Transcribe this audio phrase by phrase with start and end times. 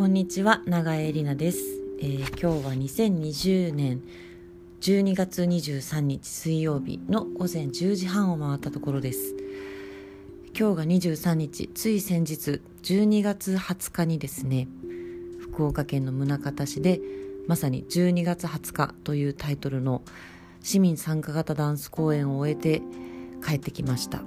[0.00, 1.58] こんにちは長江里奈です、
[2.00, 4.00] えー、今日は2020年
[4.80, 9.36] 12月23日水曜日の午前10時半を回ったところです。
[10.58, 14.68] 今日が23日つい先日12月20日にですね
[15.38, 16.98] 福岡県の宗像市で
[17.46, 20.00] まさに12月20日というタイトルの
[20.62, 22.80] 市民参加型ダンス公演を終えて
[23.46, 24.22] 帰ってきました。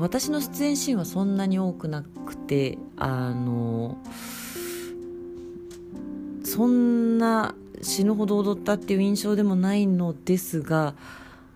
[0.00, 3.98] 私の出演シーンはそんなに多くなくてあの
[6.44, 10.94] そんな死ぬほど踊ったっていう印象でもないのですが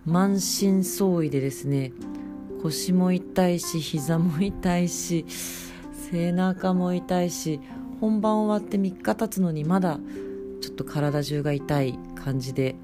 [0.05, 1.93] 満身創痍でですね
[2.61, 5.25] 腰も痛いし膝も痛いし
[6.11, 7.59] 背中も痛いし
[7.99, 9.99] 本番終わって3日経つのにまだ
[10.61, 12.75] ちょっと体中が痛い感じで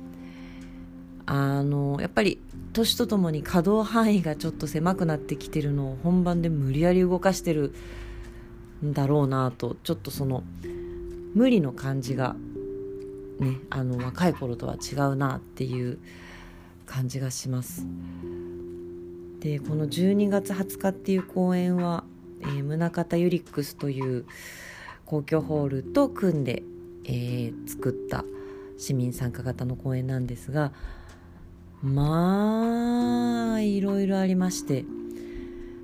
[1.25, 2.39] あのやっぱり
[2.77, 7.73] 年とともに可動範囲がちょっと狭くなってきてるのを本番で無理やり動かしてる
[8.85, 10.43] んだろうなとちょっとその
[11.33, 12.35] 無理の感じが
[13.39, 15.97] ねあの若い頃とは違うなっていう
[16.85, 17.85] 感じがします。
[19.39, 22.03] でこの12月20日っていう公演は、
[22.41, 24.25] えー、宗像ユリックスという
[25.05, 26.63] 公共ホールと組んで、
[27.05, 28.23] えー、作った
[28.77, 30.73] 市民参加型の公演なんですが
[31.83, 34.85] まあいろいろありまして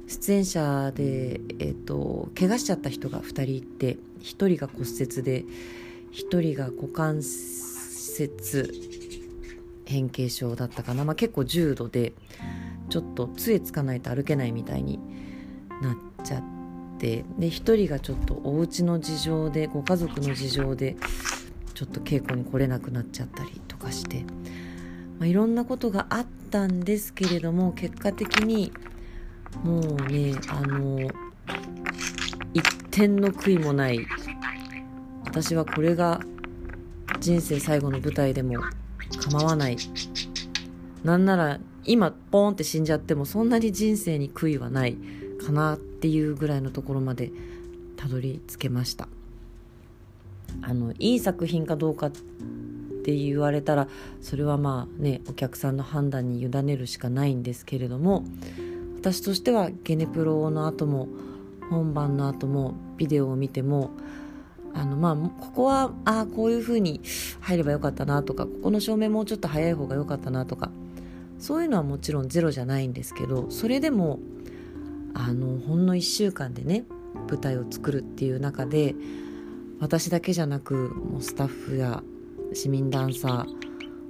[0.08, 5.45] 出演者で、えーと、怪我しちゃった人が2人いて1人が骨折で
[6.11, 8.73] 1人が股関節
[9.85, 12.13] 変形症だったかな、まあ、結構重度で
[12.89, 15.00] ちょっと杖つかないと歩けないみたいに
[15.81, 16.44] なっちゃっ
[17.00, 20.95] てで1人がちょっとお家の事情でご家族の事情で
[21.73, 24.25] ちょっと稽古に来れなくなっちゃったりとかして。
[25.23, 28.73] まあ、いろんなことがあったんですけれども結果的に
[29.63, 30.99] もうねあの
[32.53, 34.06] 一点の悔いもない。
[35.23, 36.19] 私はこれが
[37.22, 38.56] 人生最後の舞台でも
[39.31, 39.78] 構わない。
[41.06, 44.97] なんなら今ポーンって死んじゃってもそんなに人生に悔いはない。
[45.41, 47.31] かなっていうぐらいのところまで
[47.95, 49.07] たどり着けました。
[50.61, 52.11] あのいい作品かどうか
[53.03, 53.90] って言われたら
[54.22, 58.24] それはまあねお客さんの判断に委ねるしかないんですけれども
[58.96, 61.09] 私としてはゲネプロの後も
[61.69, 63.91] 本番の後もビデオを見ても
[64.74, 67.02] あのまあここはああこういう風に
[67.41, 70.72] 入ればよかったなとかここの照明もうちょっと早い方が良かったなとか
[71.40, 74.20] そういうのはもちろんゼロじゃないんですけどそれでも
[75.14, 76.85] あのほんの1週間でね
[77.28, 78.96] 舞台を作るっていう中で
[79.81, 82.02] 私だけじゃなくもうスタッフや
[82.56, 83.46] 市民ダンサー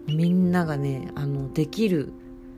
[0.08, 2.14] みんながねあのできる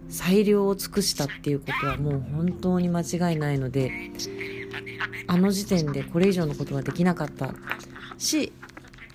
[0.09, 4.11] 最良を尽くしたっていうことはもう本当に間違いないので
[5.27, 7.53] あの時点でこれ以上のことはできなかった。
[8.17, 8.53] し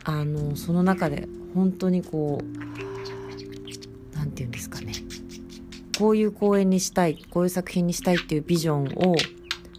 [0.04, 4.92] あのその中で本当にこう何て言うんですかね。
[5.98, 9.16] こういう公演にしたいこういう作品にしたいっていうビジョンを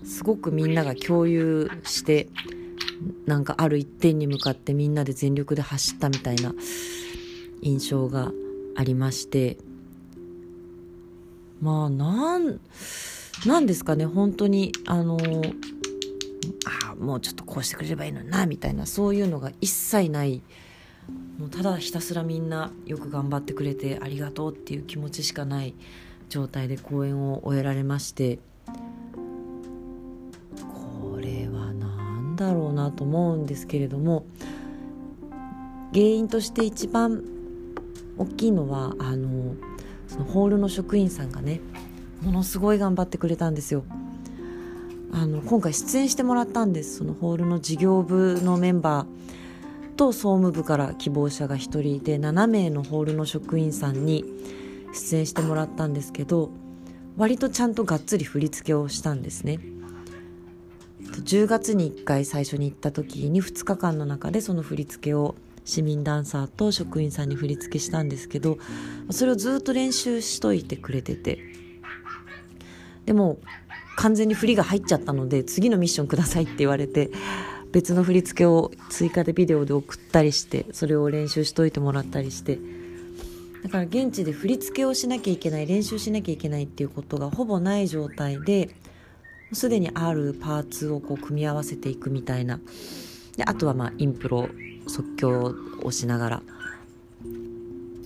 [0.04, 2.28] すごくみんなが共有して
[3.26, 6.54] なんかある一点に向かってみんなで全力で走ったみたいな
[7.62, 8.32] 印象が
[8.76, 9.58] ありまして。
[11.62, 12.60] まあなん
[13.46, 14.06] なんですかね。
[14.06, 15.18] 本当にあの
[16.90, 20.42] あもうちょっとこうしてくれればいいのになみたいなそういうのが一切ない。
[21.38, 25.74] もうただひたすらみんなよく頑張ってくれてありがとうっていう気持ちしかない
[26.30, 28.40] 状態で公演を終えられまして。
[32.42, 34.26] だろうなと思うんですけれども
[35.94, 37.24] 原因として一番
[38.18, 39.56] 大きいのはあの
[40.08, 41.62] そのホールの職員さんがね
[42.22, 43.84] ものすごい頑張ってくれたんですよ。
[45.14, 54.24] あの今回出演してもらったんですそのホールの事業部のメンバーと総務部から希望者が1人で7名のホールの職員さんに
[54.94, 56.50] 出演してもらったんですけど
[57.18, 59.60] 割とちゃんとがっつり振り付けをしたんですね。
[61.20, 65.36] 10月に1回最初に行った時に2日間の中でその振り付けを
[65.66, 68.58] 市民ダンサーと職員さんに振り付けしたんですけど
[69.12, 71.40] それをずっと練習しといてくれてて。
[73.06, 73.40] でも
[73.98, 77.10] 完全に振りが入っちゃったので次のミッションくださいって言われて
[77.72, 82.58] 別の振り付けを追加でビデオで送ったりしてそれを練習しといてもらったりして。
[83.64, 88.76] だから現地で振り付けをしなきゃいけない練習しなきゃいけないっていうことがほぼない状態で
[89.54, 92.60] すでにあるパーツをこう組み合わせていくみたいな。
[93.38, 94.50] であとはまあインプロ
[94.88, 96.44] 即興をしながら。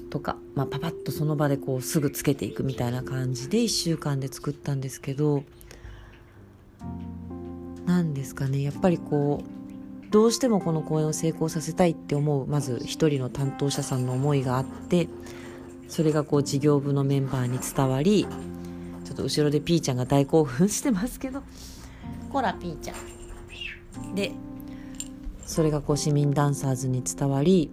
[0.10, 5.44] とか、まあ、パパッとその場でこうすぐつけていくみたいな感じで1週間で作ったんですけど。
[7.86, 8.62] 何ですかね。
[8.62, 9.56] やっぱりこう
[10.12, 15.10] どうしてもこの公演を成功させたいって思うまず一人の担当者さんの思いがあって
[15.90, 18.26] それがこう事業部のメンバーに伝わり
[19.16, 21.42] っと後ろでピーちゃんが大興奮してますけど。
[22.32, 24.14] こらピーちゃん。
[24.14, 24.34] で
[25.46, 27.72] それがこう市民ダンサーズに伝わり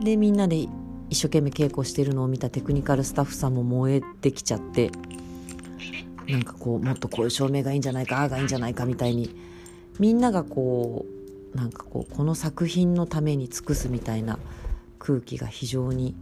[0.00, 0.56] でみんなで
[1.10, 4.90] 一生懸命稽古してるのを見たテクニカルスタッフさんも燃えてきちゃって
[6.28, 9.34] なんかこうもっとこういう照明がいいんじゃないかああがいいんじゃないかみたいに
[9.98, 11.04] みんながこ
[11.52, 14.38] うなんかこうこの作品のために尽くすみたいな
[14.98, 16.14] 空気が非常に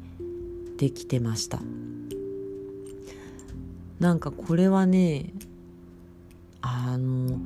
[0.79, 1.61] できてました。
[4.01, 5.27] なんかこれはね
[6.61, 7.39] あの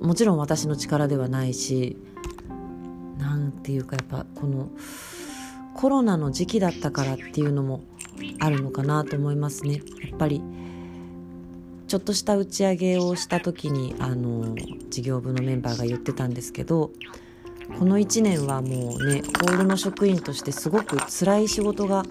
[0.00, 1.96] もちろん私の力ではないし
[3.18, 4.70] なんていうかやっぱこの
[5.74, 7.82] コロナの時期だったからっていうのも
[8.40, 9.82] あるのかなと思いますね。
[10.02, 10.42] やっぱり
[11.86, 14.54] ちょっとした打ち上げをした時にあの
[14.90, 16.90] 事業部のメンバーが言ってたんですけど
[17.78, 22.04] この1年はもうねホールの職員としてすごく辛い仕事が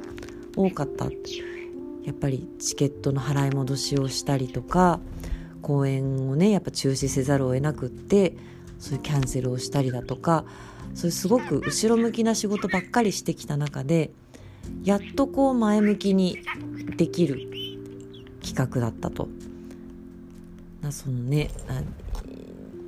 [0.56, 1.10] 多かった。
[2.08, 5.02] やっぱりチケットの払い戻しをしたりとか
[5.62, 8.38] 公演をねやっぱ中止せざるを得なくって
[8.80, 10.46] そういうキャンセルをしたりだとか
[10.96, 14.12] そういうすごく後ろ向きな仕事ばっかりしてきた中で
[14.86, 16.40] やっとこう前向きに
[16.96, 17.42] できる
[18.42, 19.28] 企画だったと。
[20.82, 21.50] なそのね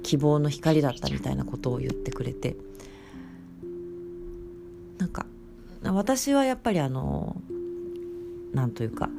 [0.03, 2.55] 希望の光だったみたいなことを言ってくれて
[4.97, 5.25] なんか
[5.83, 7.35] 私はやっぱりあの
[8.53, 9.09] なんというか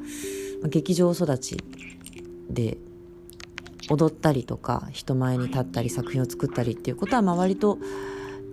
[0.69, 1.57] 劇場育ち
[2.49, 2.77] で
[3.89, 7.77] 踊ったりとか人前に立ったり作品を作ったりっていうことはまあ割と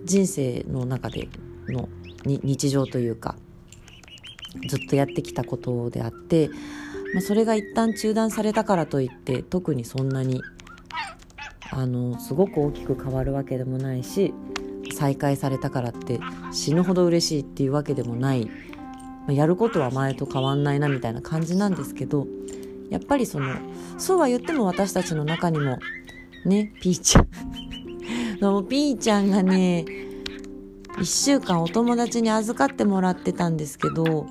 [0.04, 1.28] 人生の中で
[1.68, 1.88] の
[2.24, 3.36] 日常というか
[4.66, 6.48] ずっとやってきたことであって、
[7.14, 10.42] まあ、それが一旦中断されたからといって特にそんなに
[11.70, 14.32] あのすごく大きく変わるわけでもないし
[14.94, 16.18] 再開されたからって
[16.50, 18.50] 死ぬほど嬉しいっていうわけでもない、
[19.28, 22.26] ま、やることは前と変わんないなみたいな感じなんですけど
[22.90, 23.54] やっぱりその
[23.98, 25.78] そうは言っても私たちの中にも
[26.44, 27.28] ねピーちゃん
[28.40, 29.84] のピーちゃんがね
[30.96, 34.26] 1週間お友達に預かってもらってたんですけど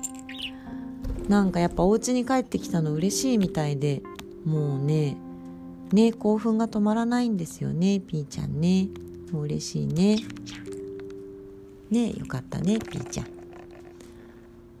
[1.28, 4.02] なんかやっぱお家に帰ってきたの嬉しいみたいで
[4.44, 5.16] もうね
[5.92, 8.88] ね興奮が止まらないんですよねピーちゃんね。
[9.32, 10.18] もう嬉しいね。
[11.90, 13.37] ねよかったねピーちゃん。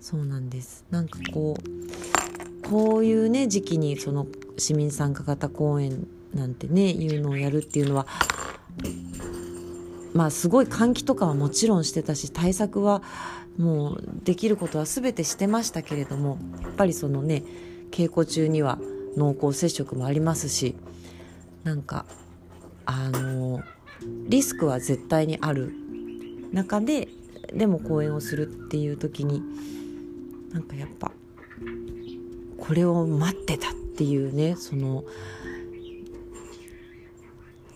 [0.00, 0.84] そうなんです。
[0.90, 8.06] なんかこうこういうね時期にその市民参加型公演なんてねいうのをやるっていうのは
[10.14, 13.02] まあすごい換気とかはもちろんしてたし対策は
[13.56, 17.42] もうできることは全てしてましたけれどもやっぱりそのね
[17.90, 18.78] 稽古中には
[19.16, 20.76] 濃厚接触もありますし
[21.64, 22.06] なんか
[22.86, 23.62] あの
[24.28, 25.72] リスクは絶対にある
[26.52, 27.08] 中で
[27.52, 29.42] でも公演をするっていう時に
[30.52, 31.12] なんかやっぱ
[32.58, 35.04] これを待ってたっていうねその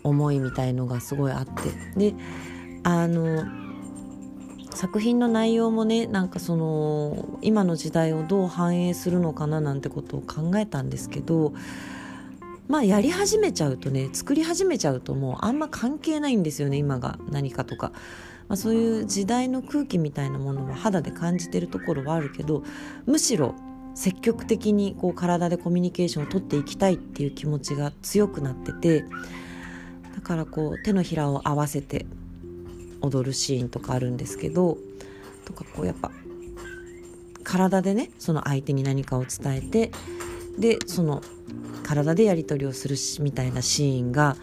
[0.03, 2.11] 思いみたいのがすごいあって。
[2.11, 2.15] で
[2.85, 3.45] あの
[4.75, 11.53] 作品の内容もねなんかその今の時代をどう反映するのかななんてことを考えたんですけど
[12.69, 17.93] まあやり始めちゃうとね作り始めちゃうともうあんま関係ないんですよね今が何かとか、
[18.49, 22.63] まあ、そういう時代の空気みたいなものは肌で感じてるところはあるけど
[23.07, 23.55] むしろ
[23.95, 29.05] 積極的にこう体でコミュニケーションをとっていきたいっていう気持ちが強くなってて
[30.15, 32.07] だからこう手のひらを合わせて
[33.01, 34.79] 踊るシーンとかあるんですけど
[35.45, 36.11] とかこうやっぱ
[37.43, 39.91] 体でねその相手に何かを伝えて
[40.59, 41.23] でその
[41.83, 44.37] 体でやり取りをするしみたいなシーンが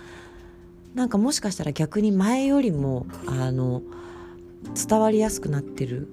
[0.99, 3.81] なんかもしかしたら逆に前よりもあの
[4.75, 6.09] 伝わりやすくなってる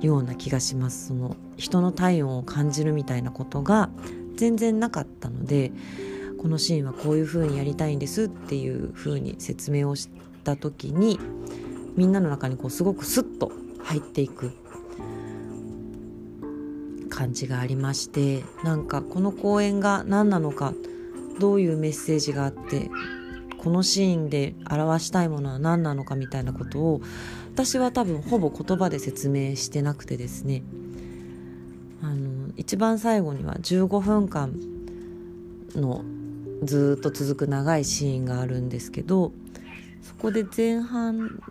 [0.00, 1.06] ような気がします。
[1.06, 3.90] その人の体温を感じるみたいなことが
[4.34, 5.70] 全然なかったので
[6.36, 10.08] このシーンはこういう風にやりたいんですっていう風に説明をし
[10.42, 11.20] た時に
[11.94, 13.52] みんなの中にこうすごくスッと
[13.84, 14.50] 入っていく。
[17.08, 20.72] 感じがありましてなんかこの公演が何なのか
[21.40, 22.90] どういうメッセージがあって
[23.58, 27.00] このシーンで表したいものは何なのかみたいなことを
[27.52, 30.62] 私は多分ほぼ言葉で説明してなくてですね。
[32.02, 34.54] あの一番最後には15分間
[35.74, 36.04] の
[36.62, 39.32] ずっと続く長いシーンがあるんですけど
[40.02, 41.42] そこで前半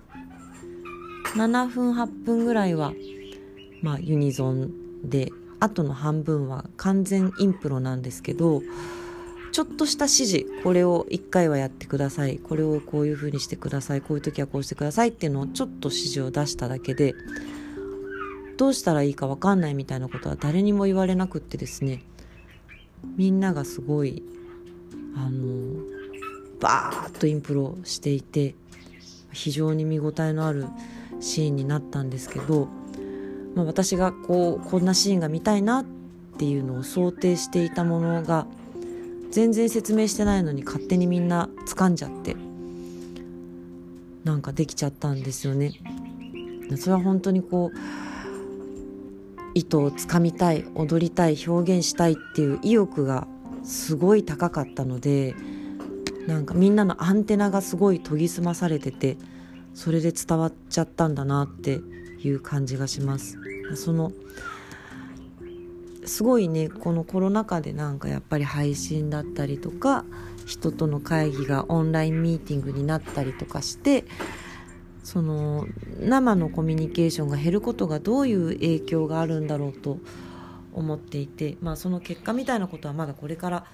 [1.36, 2.94] 7分8分ぐらいは、
[3.82, 4.72] まあ、ユニゾン
[5.04, 8.62] であとの半分は完全インプロなんですけど
[9.58, 12.38] ちょっとした指示これを1回はやってください。
[12.38, 14.02] これをこういうふうにしてください。
[14.02, 17.16] こういう時はこうしてくださいっていうのをちょっと指示を出しただけで
[18.58, 22.04] どうしたらいいか分かんないみたいなことは誰にも言われなくってですね。
[23.16, 24.22] みんながすごい
[25.16, 25.82] あの
[26.60, 28.54] バーッとインプロしていて
[29.34, 30.68] 非常に見応えのある
[31.20, 32.68] シーンになったんですけど、
[33.56, 35.86] まあ、私がこうこんなシーンが見たいなっ
[36.38, 38.46] ていうのを想定していたものが
[39.32, 42.36] 全然説明してないのに勝手にみんな掴んじゃって
[44.24, 45.72] なんかできちゃったんですよね。
[46.76, 47.78] それは本当にこう
[49.54, 53.26] 糸をつかみたい踊りたい表現したいっていう意欲が
[53.64, 55.34] すごい高かったので
[56.28, 59.18] なんかみんなのアンテナがすごい研ぎ澄まされてて
[59.74, 61.80] それで伝わっちゃったんだなって
[62.22, 63.38] いう感じがします。
[63.76, 64.12] その
[66.08, 70.06] すごいねこのコロナ禍でなんかやっぱり配信だったりとか
[70.46, 74.06] 人との会議がオンラインミーティングになったりとかして
[75.04, 75.68] その
[76.00, 80.00] 生のコミュニケーションが減ることがどういう影響があるんだろうと
[80.74, 83.66] 思っていて、まあ、その結果みたいなことはまだこれから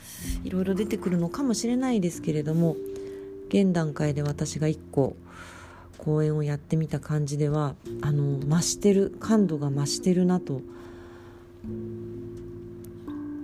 [0.44, 2.76] いろいろ出てくるのかもしれないですけれども
[3.50, 5.16] 現段階で私が1個
[5.98, 10.62] 公演をやってみた感じではあの増してる感度が増してるなと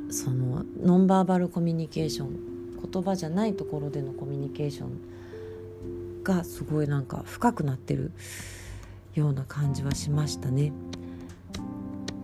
[0.09, 2.49] そのノンバーバルコミュニケーション
[2.91, 8.11] 言葉じゃないところでのコミュニケーションがすごいなんか深くなってる
[9.15, 10.71] ような感じはしましたね。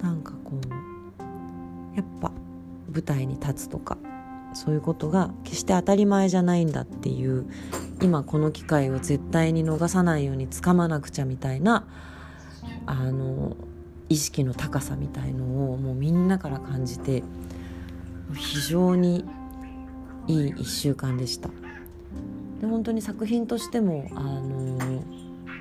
[0.01, 2.32] なんかこうやっぱ
[2.92, 3.98] 舞台に立つとか
[4.54, 7.46] そういうことが決して当たり前じゃないんだっていう
[8.01, 11.88] 今この機会を絶対に逃さないようにつかまなくちゃみたいな
[12.86, 13.58] あの
[14.10, 17.24] 意識の高さみたいのをもうみんなから感じて
[18.34, 19.25] 非常に
[20.27, 21.50] いい1週間でした。
[22.62, 25.03] で本当に作品としてもあの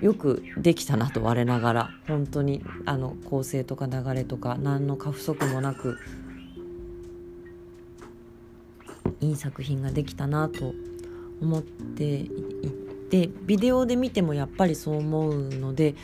[0.01, 5.99] よくできたなと我ながら本当にあの構成とか流れとか何の過不足もなく
[9.21, 10.75] いい作品ができたなと
[11.41, 12.31] 思ってい
[13.11, 15.95] てビデオで見てもやっぱりそう思うので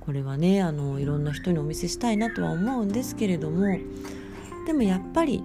[0.00, 3.78] これはねあのいろんな人にお見せしたいなとは思うんですけれども
[4.66, 5.42] でもやっぱり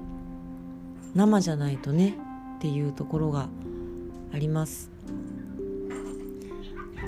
[1.15, 2.15] 生じゃないとね
[2.57, 3.49] っていうところが
[4.33, 4.91] あります。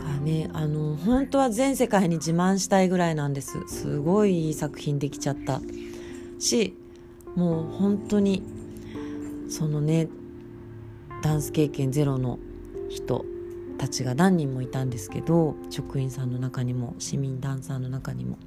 [0.01, 5.61] かねあの本当は全世界に自慢したいぐらいなんですすごいいい作品できちゃった
[6.39, 6.75] し
[7.35, 8.43] もう本当に
[9.49, 10.07] そのね
[11.21, 12.39] ダンス経験ゼロの
[12.89, 13.25] 人
[13.77, 18.37] たちが何人もいたんですけど職員さんの中にも市民ダンサーの中にも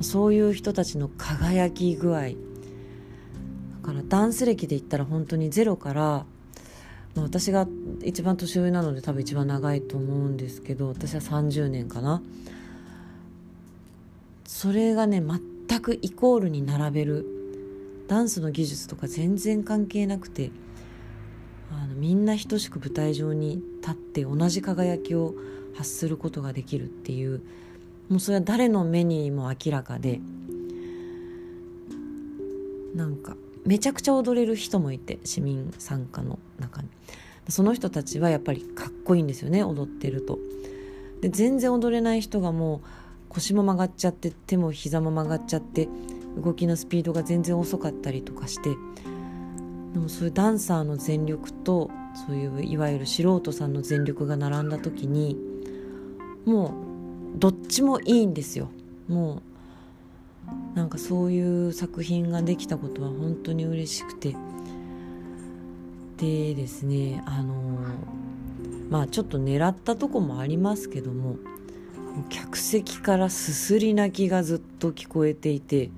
[0.00, 2.30] そういう人たちの輝き具合
[3.80, 6.24] からダンス歴で言ったら本当にゼロから
[7.16, 7.66] 私が
[8.04, 12.22] 一番年上なので多分一番長いと思うんですけど私は30年かな。
[14.46, 17.40] それがね全くイコールに並べる。
[18.10, 20.50] ダンスの技術とか全然関係なくて
[21.72, 25.34] あのみんな等しく舞台上に立って同じ輝きを
[25.76, 27.40] 発することができるっていう
[28.08, 30.20] もうそれは誰の目にも明らかで
[32.96, 36.88] なんかめちゃくちゃ踊れる人もいて市民参加の中に。
[37.48, 40.38] その人たちはやっぱりかっこいいんですよね踊ってると。
[41.20, 42.80] で全然踊れない人がもう
[43.28, 45.88] 腰も曲がっちゃって手も膝も曲がっちゃって
[46.42, 48.70] 動きのスピードが全然遅かったりとかして
[49.92, 51.90] でもそういうダンサーの全力と
[52.26, 55.36] そういういわゆる素人さんの全力が並んだ時に
[56.44, 56.68] も
[57.36, 58.68] うどっちもいいんですよ。
[59.08, 59.42] もう
[60.74, 64.36] なんかそういう作品ができたことは本当に嬉しくて。
[66.16, 67.54] でですねあの
[68.90, 71.36] まあちょっと狙ったとこもありますけども
[72.28, 75.90] 客席からすすり泣きがずっと聞こえていて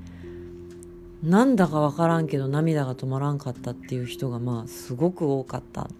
[1.24, 5.90] なんだか分からんけど涙が止まらんかったっていう人がまあすごく多かった。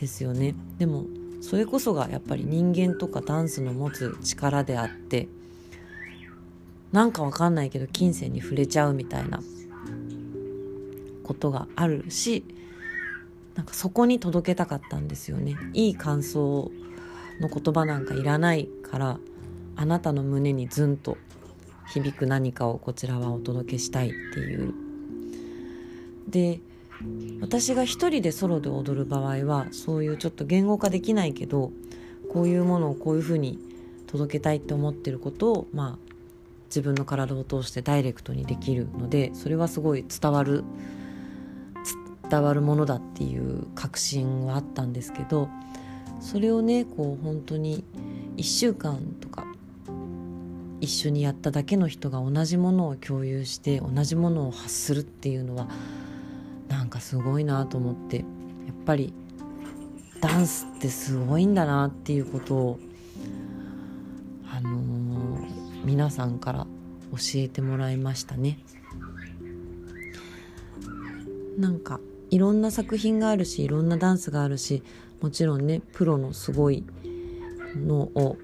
[0.00, 0.54] ですよね。
[0.78, 1.04] でも
[1.42, 5.28] それこそがやっぱり人間とかダンスの持つ力であって
[6.92, 9.40] なんか分かんないけど金銭に触れちゃうみたいな
[11.22, 12.44] ことがあるし
[13.54, 15.56] なんかそこに届けたかったんですよね。
[15.72, 16.70] いい感想
[17.40, 19.18] の言葉なんかいらないから
[19.76, 21.16] あなたの胸にズンと
[21.92, 24.74] 響く何かをこちらはお届けしたいっていう。
[26.28, 26.60] で
[27.40, 31.72] 私が一人でソロで踊る場合はそういうちょっと言語化できないけど
[32.32, 33.58] こういうものをこういうふうに
[34.06, 36.09] 届けたいって思ってることをまあ
[36.70, 40.64] 自分の体を通してダイレクトにできるのでそれはすごい伝わる
[42.30, 45.48] 伝わるものだっていう確信はあったんですけど
[46.20, 47.84] それをねこう本当に
[48.36, 49.44] 1週間とか
[50.80, 55.68] 一緒にやっただけの人が同じものを共有して同じものを発するっていうのは
[56.68, 58.26] なんかすごいなと思ってやっ
[58.86, 59.12] ぱり
[60.20, 62.78] ダンスってすごいんだなっていうことを
[64.52, 64.74] あのー、
[65.84, 66.66] 皆さんから
[67.12, 68.58] 教えてもらいましたね。
[71.58, 74.82] なんかいろんな作品があるしいろんなダンスがあるし
[75.20, 76.84] もちろんねプロのすごい
[77.76, 78.36] のを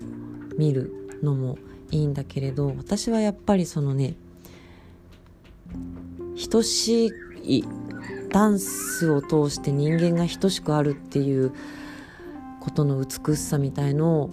[0.59, 1.57] 見るのも
[1.90, 4.16] いいんだけれど私はやっぱりそのね
[6.50, 7.11] 等し
[7.43, 7.64] い
[8.31, 11.52] ダンスを通して人間が等しくあるっていう
[12.61, 14.31] ことの美しさみたいのを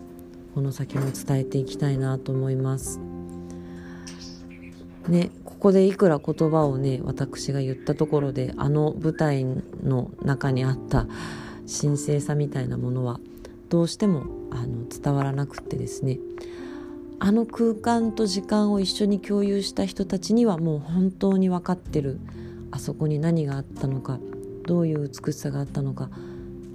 [0.54, 3.00] この先も伝えていきたいなと思います。
[5.08, 11.08] ね、ここでいくら言葉をね私が言ったところであの舞台の中にあった
[11.68, 13.20] 神聖さみたいなものは
[13.70, 16.20] どうしてもあの伝わらなくってですね
[17.20, 22.20] あの空間と時間を一緒に共有した人たちにはもう本当に分かってる
[22.72, 24.20] あそこに何があったのか
[24.66, 26.10] どういう美しさがあったのか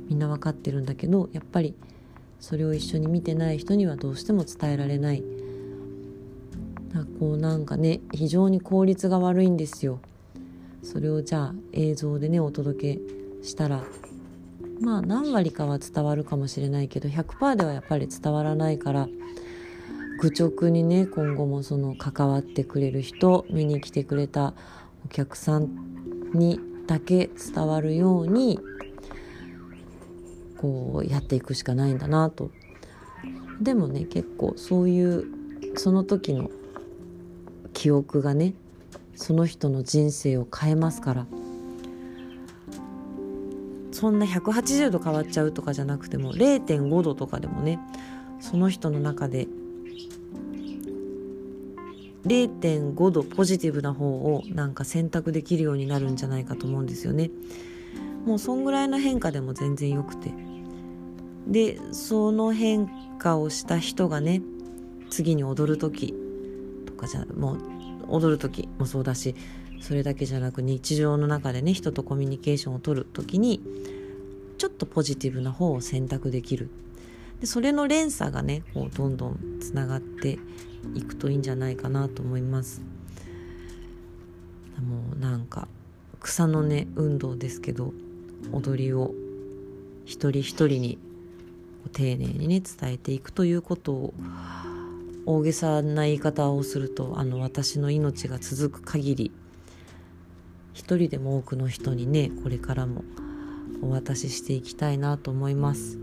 [0.09, 1.75] みんな分かってるんだけどやっぱり
[2.41, 5.23] それを一緒に見てない人にはどうしても伝えられない。
[7.19, 10.01] こうなんかね非常に効率が悪いんですよ。
[10.83, 13.01] それをじゃあ映像でねお届け
[13.47, 13.85] したら。
[14.81, 19.09] まあ何割かは伝わるかもしれないけど100%ではやっぱり伝わらないから。
[20.21, 24.53] 愚直にね今後もその関わってくれる人見に来てくれた
[25.05, 25.69] お客さん
[26.35, 28.59] にだけ伝わるように
[30.59, 32.51] こうやっていくしかないんだなと。
[33.61, 35.27] でもね結構そういう
[35.77, 36.51] その時の
[37.73, 38.55] 記憶がね
[39.15, 41.27] その人の人生を変えますから。
[43.91, 47.81] そんな180度変わっちゃうとかじゃなくても0.5度とかでもね
[48.39, 49.49] その人の中で
[52.25, 57.33] 0.5度ポジティブな方をなんか選択できるようになるんじゃないかと思うんですよね。
[58.25, 60.31] もうそんぐらいの変化でも全然よくて。
[61.49, 64.43] でその変化をした人がね
[65.11, 66.15] 次に踊る時
[66.87, 67.59] とかじゃもう
[68.09, 69.35] 踊る時もそうだし
[69.81, 73.63] それだけじゃなく日常の中でね人とコミュニケーションをとる時に
[74.59, 76.69] ちょっとポジティブな方を選択できる。
[77.41, 80.41] でそれの連鎖がねこうどんどんつながって
[80.95, 82.83] いくといいんじゃないかなと思います。
[84.79, 85.69] もうなんか
[86.21, 87.95] 草の根運動ですけど
[88.53, 89.15] 踊りを
[90.05, 90.99] 一人一人に
[91.89, 94.15] 丁寧にね伝えていくということを
[95.27, 99.33] 大げさな言い方をするとあの私の命が続く限り
[100.73, 103.05] 一人でも多くの人にねこれからも
[103.83, 105.99] お渡ししていきたいなと思います。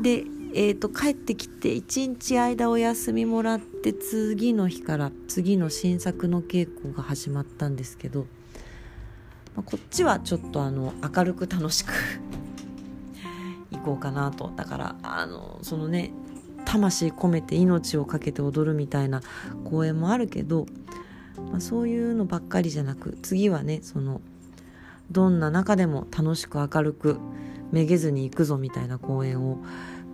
[0.00, 8.26] で、えーと、帰ってきて一日間お休みもらって次の日から次の新作の稽古が始まったんですけど、
[9.56, 11.92] まあ、こっちはちょっとあの明るく楽しく
[13.80, 14.52] こうかなと。
[14.56, 16.12] だからあのそのね
[16.64, 19.22] 魂込めて命を懸けて踊るみたいな
[19.64, 20.66] 公演もあるけど、
[21.50, 24.20] まあ、そういうのばっかりじゃなく次はねその
[25.10, 27.18] どんな中でも楽しく明るく
[27.72, 29.58] めげずに行くぞみたいな公演を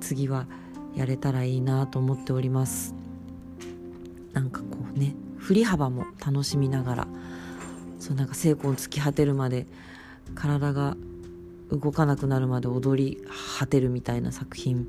[0.00, 0.46] 次は
[0.94, 2.94] やれたらいいなと思っております。
[4.32, 7.08] なんかこうね振り幅も楽しみながら
[7.98, 9.66] そうなんか精魂突き果てるまで
[10.34, 10.96] 体が
[11.70, 13.22] 動かなくなるまで踊り
[13.58, 14.88] 果てるみたいな作品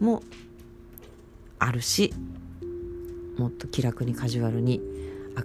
[0.00, 0.22] も
[1.58, 2.12] あるし
[3.36, 4.80] もっと気楽にカジュアルに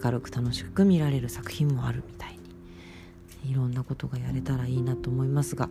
[0.03, 2.37] 明るく楽しく見られる作品もあるみたい
[3.43, 5.69] にいろんなことがやれたらいいなと思いますが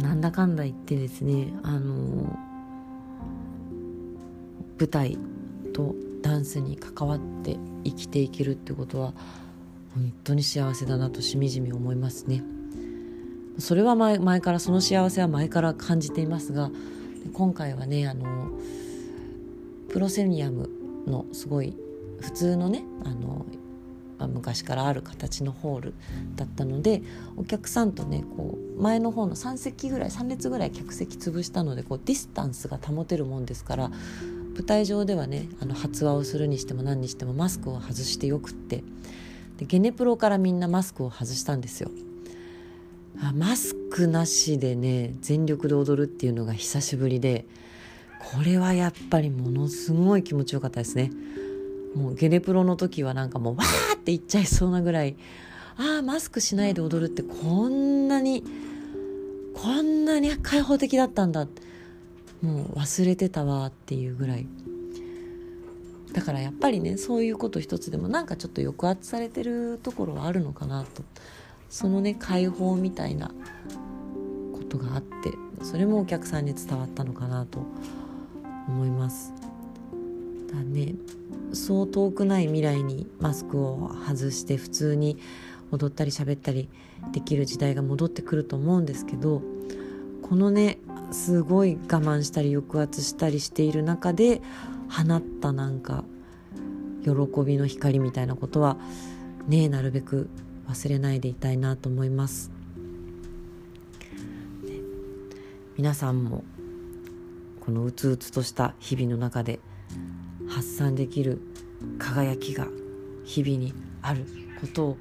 [0.00, 2.38] なんだかんだ言ってですねあの
[4.78, 5.18] 舞台
[5.72, 9.14] とダンスに関わって生きていけるってことは
[9.96, 12.44] 本当に幸せだなとしみじみ思いますね。
[13.58, 16.70] それは前前からその幸せは前から感じていますが
[17.32, 18.50] 今回はねあの
[19.88, 20.68] プロセニアム
[21.06, 21.74] のすごい
[22.20, 23.46] 普通のねあの、
[24.18, 25.94] まあ、昔からある形のホール
[26.34, 27.00] だったので
[27.38, 38.84] お客さんとねこう前の方の3席ぐらい3列ぐらい客席潰したのでこうディスタンスが保てるもんですから舞台上ではねあの発話をするにしても何にしてもマスクを外してよくって
[39.58, 41.90] でゲネプロからみんなマスクを外したんですよ。
[43.22, 47.46] あマスクなしでね全力で踊るっていうのが久しぶりで
[48.20, 51.10] これはやっぱりものすごい気持ちよかったですね。
[51.94, 55.16] もうゲネプロの時はなんかもうわーって言っちゃいそうなぐらい
[55.78, 58.44] ああマスクしないで踊るってこんなに
[59.54, 61.46] こんなに開放的だったんだ。
[62.42, 64.46] もう忘れてたわっていうぐらい。
[66.16, 71.04] だからやっぱりねそういうこと一つでもなんかちょっと抑圧されてるところはあるのかなと。
[71.68, 73.32] そのね解放みたいな
[74.54, 77.66] ことがあってそれもお客さんに伝わったのかなと
[78.66, 79.34] 思います。
[80.50, 80.94] だね
[81.52, 85.18] そう遠くない未来にマスクを外して普通に
[85.70, 86.70] 踊ったり喋ったり
[87.12, 89.42] できる時代が戻ってくると思うんですけど
[90.22, 90.78] このね
[91.10, 94.40] すごい我慢したり抑圧したりしている中で
[94.88, 96.04] 放ったなんか
[97.04, 97.10] 喜
[97.44, 98.76] びの光みたいなことは
[99.46, 100.28] ねなるべく
[100.68, 102.50] 忘れないでいたいなと思います。
[105.76, 106.42] 皆さんも
[107.60, 109.60] このうつうつとした日々の中で
[110.48, 111.40] 発散できる
[111.98, 112.66] 輝きが
[113.24, 114.24] 日々にある
[114.60, 114.96] ことを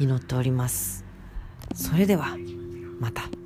[0.00, 1.04] 祈っております。
[1.74, 2.36] それでは
[2.98, 3.41] また。